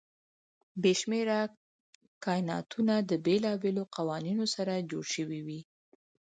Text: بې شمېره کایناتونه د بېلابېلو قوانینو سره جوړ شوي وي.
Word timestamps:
بې 0.81 0.93
شمېره 0.99 1.39
کایناتونه 2.25 2.93
د 3.09 3.11
بېلابېلو 3.25 3.83
قوانینو 3.95 4.45
سره 4.55 4.85
جوړ 4.91 5.05
شوي 5.15 5.39
وي. 5.47 5.61